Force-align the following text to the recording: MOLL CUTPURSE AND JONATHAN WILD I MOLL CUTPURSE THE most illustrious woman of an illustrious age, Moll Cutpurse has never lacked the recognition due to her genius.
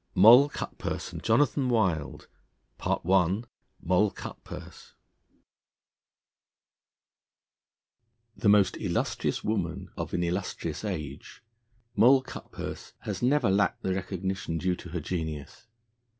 MOLL 0.15 0.49
CUTPURSE 0.49 1.13
AND 1.13 1.21
JONATHAN 1.21 1.69
WILD 1.69 2.27
I 2.79 3.43
MOLL 3.83 4.09
CUTPURSE 4.09 4.95
THE 8.35 8.49
most 8.49 8.77
illustrious 8.77 9.43
woman 9.43 9.91
of 9.95 10.15
an 10.15 10.23
illustrious 10.23 10.83
age, 10.83 11.43
Moll 11.95 12.23
Cutpurse 12.23 12.93
has 13.01 13.21
never 13.21 13.51
lacked 13.51 13.83
the 13.83 13.93
recognition 13.93 14.57
due 14.57 14.75
to 14.77 14.89
her 14.89 14.99
genius. 14.99 15.67